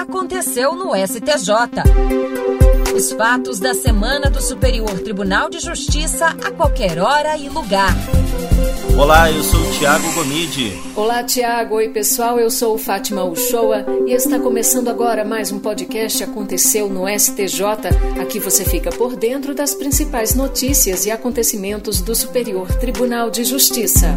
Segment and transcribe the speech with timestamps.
[0.00, 1.82] aconteceu no STJ.
[2.94, 7.92] Os fatos da semana do Superior Tribunal de Justiça a qualquer hora e lugar.
[8.96, 10.80] Olá, eu sou o Tiago Gomide.
[10.94, 11.76] Olá, Tiago.
[11.76, 12.38] Oi, pessoal.
[12.38, 17.62] Eu sou Fátima Uchoa e está começando agora mais um podcast Aconteceu no STJ.
[18.20, 24.16] Aqui você fica por dentro das principais notícias e acontecimentos do Superior Tribunal de Justiça.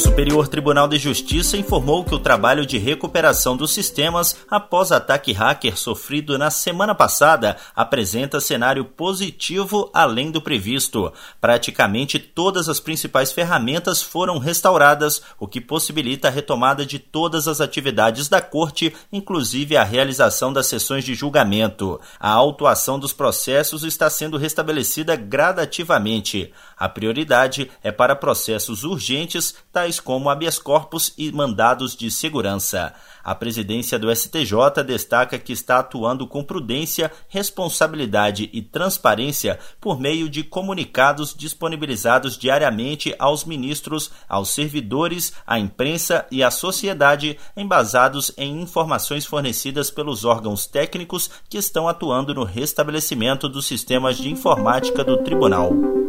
[0.00, 5.76] Superior Tribunal de Justiça informou que o trabalho de recuperação dos sistemas após ataque hacker
[5.76, 11.12] sofrido na semana passada apresenta cenário positivo além do previsto.
[11.38, 17.60] Praticamente todas as principais ferramentas foram restauradas, o que possibilita a retomada de todas as
[17.60, 22.00] atividades da Corte, inclusive a realização das sessões de julgamento.
[22.18, 26.54] A autuação dos processos está sendo restabelecida gradativamente.
[26.74, 32.94] A prioridade é para processos urgentes, tais tais como habeas corpus e mandados de segurança.
[33.24, 40.28] A presidência do STJ destaca que está atuando com prudência, responsabilidade e transparência por meio
[40.28, 48.62] de comunicados disponibilizados diariamente aos ministros, aos servidores, à imprensa e à sociedade, embasados em
[48.62, 55.18] informações fornecidas pelos órgãos técnicos que estão atuando no restabelecimento dos sistemas de informática do
[55.18, 55.99] tribunal.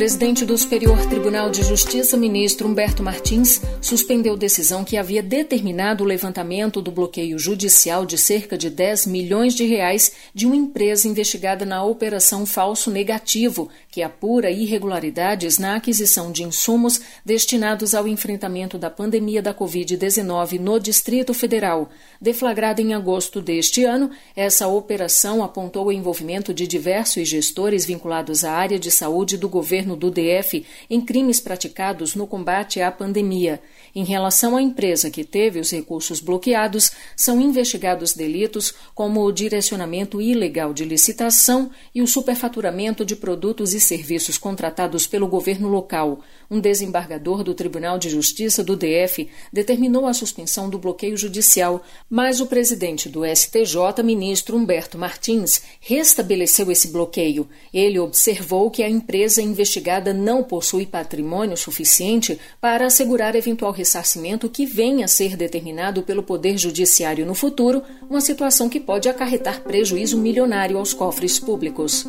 [0.00, 6.06] Presidente do Superior Tribunal de Justiça, ministro Humberto Martins, suspendeu decisão que havia determinado o
[6.06, 11.66] levantamento do bloqueio judicial de cerca de 10 milhões de reais de uma empresa investigada
[11.66, 18.88] na Operação Falso Negativo, que apura irregularidades na aquisição de insumos destinados ao enfrentamento da
[18.88, 21.90] pandemia da Covid-19 no Distrito Federal.
[22.18, 28.52] Deflagrada em agosto deste ano, essa operação apontou o envolvimento de diversos gestores vinculados à
[28.52, 33.60] área de saúde do governo governo do DF em crimes praticados no combate à pandemia.
[33.94, 40.20] Em relação à empresa que teve os recursos bloqueados, são investigados delitos como o direcionamento
[40.20, 46.20] ilegal de licitação e o superfaturamento de produtos e serviços contratados pelo governo local.
[46.48, 52.40] Um desembargador do Tribunal de Justiça do DF determinou a suspensão do bloqueio judicial, mas
[52.40, 57.48] o presidente do STJ, ministro Humberto Martins, restabeleceu esse bloqueio.
[57.72, 59.79] Ele observou que a empresa investigada
[60.12, 66.56] não possui patrimônio suficiente para assegurar eventual ressarcimento que venha a ser determinado pelo Poder
[66.56, 72.06] Judiciário no futuro, uma situação que pode acarretar prejuízo milionário aos cofres públicos.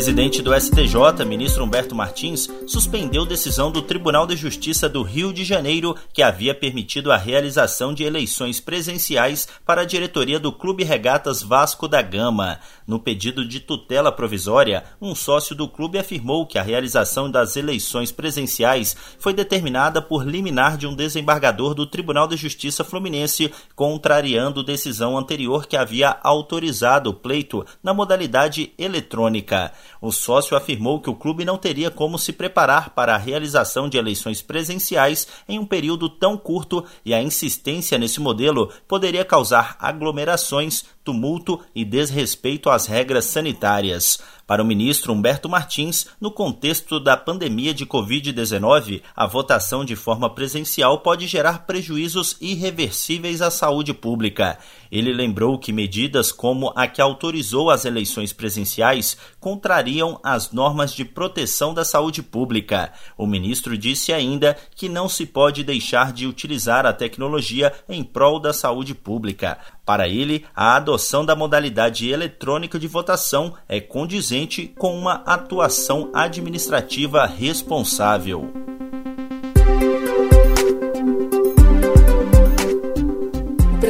[0.00, 5.44] Presidente do STJ, ministro Humberto Martins, suspendeu decisão do Tribunal de Justiça do Rio de
[5.44, 11.42] Janeiro que havia permitido a realização de eleições presenciais para a diretoria do Clube Regatas
[11.42, 12.60] Vasco da Gama.
[12.86, 18.10] No pedido de tutela provisória, um sócio do clube afirmou que a realização das eleições
[18.10, 25.18] presenciais foi determinada por liminar de um desembargador do Tribunal de Justiça Fluminense, contrariando decisão
[25.18, 29.72] anterior que havia autorizado o pleito na modalidade eletrônica.
[30.00, 33.96] O sócio afirmou que o clube não teria como se preparar para a realização de
[33.96, 40.84] eleições presenciais em um período tão curto e a insistência nesse modelo poderia causar aglomerações,
[41.10, 44.20] tumulto e desrespeito às regras sanitárias.
[44.46, 50.28] Para o ministro Humberto Martins, no contexto da pandemia de Covid-19, a votação de forma
[50.28, 54.58] presencial pode gerar prejuízos irreversíveis à saúde pública.
[54.90, 61.04] Ele lembrou que medidas como a que autorizou as eleições presenciais contrariam as normas de
[61.04, 62.92] proteção da saúde pública.
[63.16, 68.40] O ministro disse ainda que não se pode deixar de utilizar a tecnologia em prol
[68.40, 69.58] da saúde pública.
[69.90, 77.26] Para ele, a adoção da modalidade eletrônica de votação é condizente com uma atuação administrativa
[77.26, 78.69] responsável.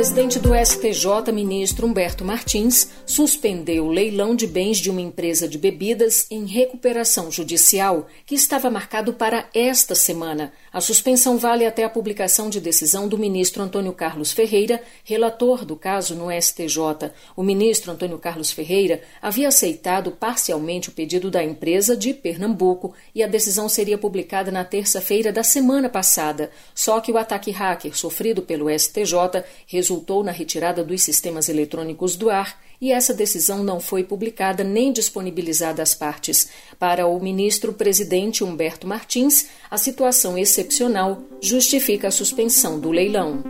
[0.00, 5.59] Presidente do STJ, ministro Humberto Martins, suspendeu o leilão de bens de uma empresa de
[5.59, 10.55] bebidas em recuperação judicial, que estava marcado para esta semana.
[10.73, 15.76] A suspensão vale até a publicação de decisão do ministro Antônio Carlos Ferreira, relator do
[15.76, 17.12] caso no STJ.
[17.37, 23.23] O ministro Antônio Carlos Ferreira havia aceitado parcialmente o pedido da empresa de Pernambuco e
[23.23, 26.50] a decisão seria publicada na terça-feira da semana passada.
[26.75, 29.89] Só que o ataque hacker sofrido pelo STJ resultou
[30.25, 35.82] na retirada dos sistemas eletrônicos do ar e essa decisão não foi publicada nem disponibilizada
[35.82, 36.48] às partes.
[36.78, 43.42] Para o ministro presidente Humberto Martins, a situação excepcional justifica a suspensão do leilão.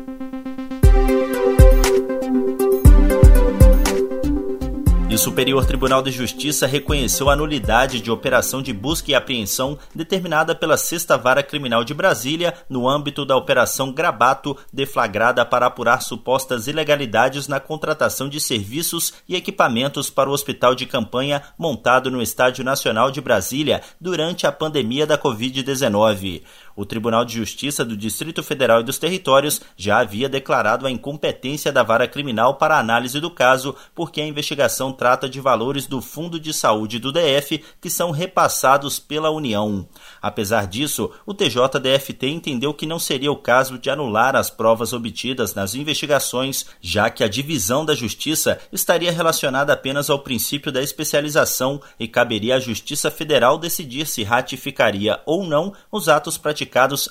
[5.21, 10.79] Superior Tribunal de Justiça reconheceu a nulidade de operação de busca e apreensão determinada pela
[10.79, 17.49] Sexta Vara Criminal de Brasília no âmbito da Operação Grabato, deflagrada para apurar supostas ilegalidades
[17.49, 23.11] na contratação de serviços e equipamentos para o hospital de campanha montado no Estádio Nacional
[23.11, 26.41] de Brasília durante a pandemia da Covid-19.
[26.77, 31.73] O Tribunal de Justiça do Distrito Federal e dos Territórios já havia declarado a incompetência
[31.73, 36.01] da vara criminal para a análise do caso, porque a investigação trata de valores do
[36.01, 39.87] Fundo de Saúde do DF que são repassados pela União.
[40.23, 45.55] Apesar disso, o TJDFT entendeu que não seria o caso de anular as provas obtidas
[45.55, 51.81] nas investigações, já que a divisão da Justiça estaria relacionada apenas ao princípio da especialização
[51.99, 56.60] e caberia à Justiça Federal decidir se ratificaria ou não os atos praticados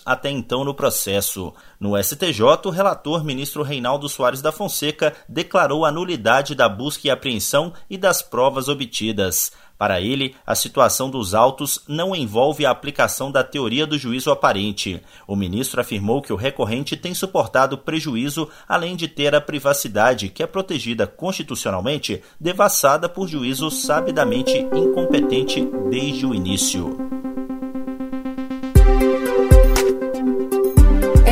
[0.05, 1.53] até então no processo.
[1.79, 7.11] No STJ, o relator ministro Reinaldo Soares da Fonseca declarou a nulidade da busca e
[7.11, 9.51] apreensão e das provas obtidas.
[9.79, 15.01] Para ele, a situação dos autos não envolve a aplicação da teoria do juízo aparente.
[15.25, 20.43] O ministro afirmou que o recorrente tem suportado prejuízo, além de ter a privacidade, que
[20.43, 27.18] é protegida constitucionalmente, devassada por juízo sabidamente incompetente desde o início.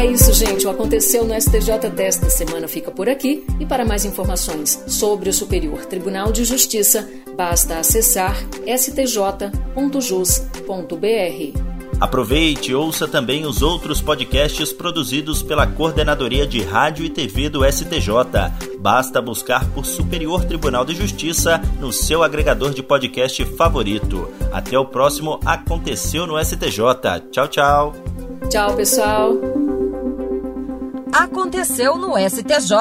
[0.05, 0.67] Isso, gente.
[0.67, 3.45] O Aconteceu no STJ desta semana fica por aqui.
[3.59, 9.57] E para mais informações sobre o Superior Tribunal de Justiça, basta acessar stj.jus.br.
[11.99, 17.63] Aproveite e ouça também os outros podcasts produzidos pela Coordenadoria de Rádio e TV do
[17.65, 18.11] STJ.
[18.79, 24.29] Basta buscar por Superior Tribunal de Justiça no seu agregador de podcast favorito.
[24.51, 26.81] Até o próximo Aconteceu no STJ.
[27.31, 27.95] Tchau, tchau.
[28.47, 29.56] Tchau, pessoal
[31.13, 32.73] aconteceu no STJ.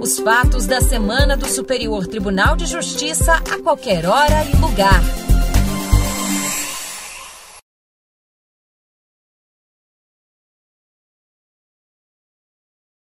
[0.00, 5.27] Os fatos da semana do Superior Tribunal de Justiça a qualquer hora e lugar.